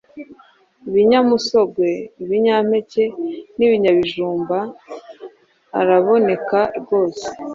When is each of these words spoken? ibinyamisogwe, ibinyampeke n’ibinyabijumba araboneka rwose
ibinyamisogwe, 0.87 1.89
ibinyampeke 2.23 3.03
n’ibinyabijumba 3.57 4.57
araboneka 5.79 6.59
rwose 6.79 7.25